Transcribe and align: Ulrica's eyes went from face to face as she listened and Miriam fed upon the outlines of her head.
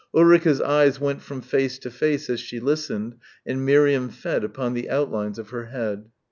Ulrica's 0.15 0.59
eyes 0.59 0.99
went 0.99 1.21
from 1.21 1.41
face 1.41 1.77
to 1.77 1.91
face 1.91 2.27
as 2.27 2.39
she 2.39 2.59
listened 2.59 3.17
and 3.45 3.63
Miriam 3.63 4.09
fed 4.09 4.43
upon 4.43 4.73
the 4.73 4.89
outlines 4.89 5.37
of 5.37 5.51
her 5.51 5.65
head. 5.65 6.09